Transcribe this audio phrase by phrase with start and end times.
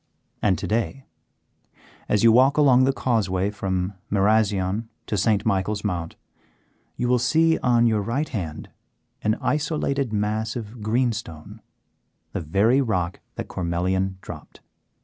[0.41, 1.05] And to day,
[2.09, 5.45] as you walk along the causeway from Marazion to St.
[5.45, 6.15] Michael's Mount,
[6.95, 8.71] you will see on your right hand
[9.21, 11.61] an isolated mass of greenstone,
[12.31, 14.61] the very rock that Cormelian dropped.